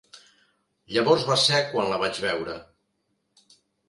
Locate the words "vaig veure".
2.05-2.57